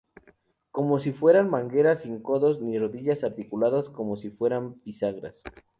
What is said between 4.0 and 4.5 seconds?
si